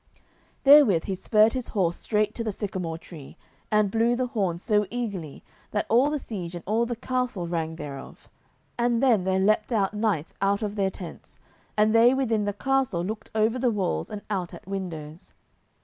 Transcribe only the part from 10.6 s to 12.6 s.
of their tents, and they within the